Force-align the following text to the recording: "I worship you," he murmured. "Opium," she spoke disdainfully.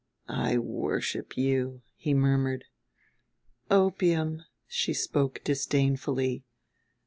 "I 0.27 0.57
worship 0.57 1.37
you," 1.37 1.83
he 1.95 2.15
murmured. 2.15 2.63
"Opium," 3.69 4.41
she 4.67 4.95
spoke 4.95 5.43
disdainfully. 5.43 6.43